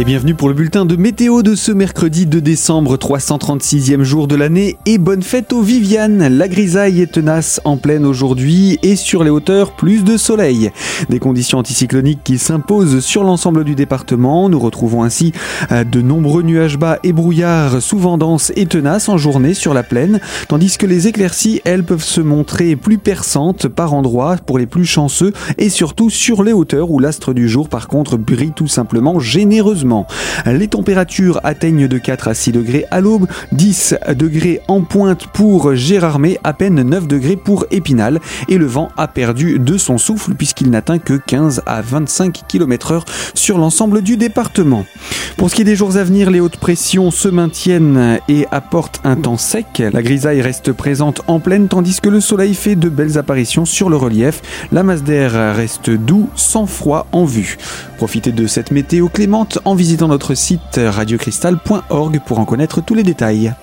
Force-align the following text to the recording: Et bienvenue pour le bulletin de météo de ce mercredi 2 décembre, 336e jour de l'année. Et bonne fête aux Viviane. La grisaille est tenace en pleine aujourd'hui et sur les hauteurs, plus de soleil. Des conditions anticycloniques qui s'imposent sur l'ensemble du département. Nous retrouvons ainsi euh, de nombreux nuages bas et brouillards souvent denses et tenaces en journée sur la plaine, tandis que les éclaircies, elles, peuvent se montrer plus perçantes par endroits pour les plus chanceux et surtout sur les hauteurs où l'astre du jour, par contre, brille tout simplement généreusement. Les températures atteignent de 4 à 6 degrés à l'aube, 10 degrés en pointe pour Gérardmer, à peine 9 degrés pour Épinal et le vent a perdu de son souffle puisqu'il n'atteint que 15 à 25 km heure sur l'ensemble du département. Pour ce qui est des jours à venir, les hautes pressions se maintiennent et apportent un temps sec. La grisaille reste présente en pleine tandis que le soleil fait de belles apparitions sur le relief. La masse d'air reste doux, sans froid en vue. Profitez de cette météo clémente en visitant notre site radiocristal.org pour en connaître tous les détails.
Et 0.00 0.04
bienvenue 0.04 0.34
pour 0.34 0.48
le 0.48 0.54
bulletin 0.54 0.86
de 0.86 0.96
météo 0.96 1.42
de 1.42 1.54
ce 1.54 1.72
mercredi 1.72 2.24
2 2.24 2.40
décembre, 2.40 2.96
336e 2.96 4.02
jour 4.02 4.28
de 4.28 4.34
l'année. 4.34 4.78
Et 4.86 4.96
bonne 4.96 5.22
fête 5.22 5.52
aux 5.52 5.60
Viviane. 5.60 6.26
La 6.26 6.48
grisaille 6.48 7.02
est 7.02 7.12
tenace 7.12 7.60
en 7.64 7.76
pleine 7.76 8.06
aujourd'hui 8.06 8.78
et 8.82 8.96
sur 8.96 9.22
les 9.24 9.28
hauteurs, 9.28 9.72
plus 9.72 10.02
de 10.02 10.16
soleil. 10.16 10.70
Des 11.10 11.18
conditions 11.18 11.58
anticycloniques 11.58 12.24
qui 12.24 12.38
s'imposent 12.38 13.00
sur 13.00 13.24
l'ensemble 13.24 13.62
du 13.62 13.74
département. 13.74 14.48
Nous 14.48 14.58
retrouvons 14.58 15.02
ainsi 15.02 15.32
euh, 15.70 15.84
de 15.84 16.00
nombreux 16.00 16.44
nuages 16.44 16.78
bas 16.78 16.98
et 17.04 17.12
brouillards 17.12 17.82
souvent 17.82 18.16
denses 18.16 18.54
et 18.56 18.64
tenaces 18.64 19.10
en 19.10 19.18
journée 19.18 19.52
sur 19.52 19.74
la 19.74 19.82
plaine, 19.82 20.18
tandis 20.48 20.78
que 20.78 20.86
les 20.86 21.08
éclaircies, 21.08 21.60
elles, 21.66 21.84
peuvent 21.84 22.02
se 22.02 22.22
montrer 22.22 22.74
plus 22.74 22.96
perçantes 22.96 23.68
par 23.68 23.92
endroits 23.92 24.36
pour 24.46 24.58
les 24.58 24.66
plus 24.66 24.86
chanceux 24.86 25.34
et 25.58 25.68
surtout 25.68 26.08
sur 26.08 26.42
les 26.42 26.54
hauteurs 26.54 26.90
où 26.90 27.00
l'astre 27.00 27.34
du 27.34 27.50
jour, 27.50 27.68
par 27.68 27.86
contre, 27.86 28.16
brille 28.16 28.52
tout 28.56 28.66
simplement 28.66 29.20
généreusement. 29.20 29.89
Les 30.46 30.68
températures 30.68 31.40
atteignent 31.44 31.88
de 31.88 31.98
4 31.98 32.28
à 32.28 32.34
6 32.34 32.52
degrés 32.52 32.86
à 32.90 33.00
l'aube, 33.00 33.26
10 33.52 33.96
degrés 34.16 34.60
en 34.68 34.82
pointe 34.82 35.26
pour 35.26 35.74
Gérardmer, 35.74 36.38
à 36.44 36.52
peine 36.52 36.82
9 36.82 37.06
degrés 37.06 37.36
pour 37.36 37.66
Épinal 37.70 38.20
et 38.48 38.58
le 38.58 38.66
vent 38.66 38.88
a 38.96 39.08
perdu 39.08 39.58
de 39.58 39.76
son 39.76 39.98
souffle 39.98 40.34
puisqu'il 40.34 40.70
n'atteint 40.70 40.98
que 40.98 41.14
15 41.14 41.62
à 41.66 41.82
25 41.82 42.42
km 42.48 42.92
heure 42.92 43.04
sur 43.34 43.58
l'ensemble 43.58 44.02
du 44.02 44.16
département. 44.16 44.84
Pour 45.36 45.50
ce 45.50 45.54
qui 45.54 45.62
est 45.62 45.64
des 45.64 45.76
jours 45.76 45.96
à 45.96 46.04
venir, 46.04 46.30
les 46.30 46.40
hautes 46.40 46.58
pressions 46.58 47.10
se 47.10 47.28
maintiennent 47.28 48.18
et 48.28 48.46
apportent 48.50 49.00
un 49.04 49.16
temps 49.16 49.38
sec. 49.38 49.82
La 49.92 50.02
grisaille 50.02 50.42
reste 50.42 50.72
présente 50.72 51.22
en 51.28 51.40
pleine 51.40 51.68
tandis 51.68 52.00
que 52.00 52.08
le 52.08 52.20
soleil 52.20 52.54
fait 52.54 52.76
de 52.76 52.88
belles 52.88 53.16
apparitions 53.16 53.64
sur 53.64 53.88
le 53.88 53.96
relief. 53.96 54.42
La 54.70 54.82
masse 54.82 55.02
d'air 55.02 55.54
reste 55.54 55.90
doux, 55.90 56.28
sans 56.34 56.66
froid 56.66 57.06
en 57.12 57.24
vue. 57.24 57.56
Profitez 57.96 58.32
de 58.32 58.46
cette 58.46 58.70
météo 58.70 59.08
clémente 59.08 59.58
en 59.64 59.74
visitant 59.80 60.08
notre 60.08 60.34
site 60.34 60.78
radiocristal.org 60.78 62.20
pour 62.26 62.38
en 62.38 62.44
connaître 62.44 62.82
tous 62.82 62.92
les 62.92 63.02
détails. 63.02 63.54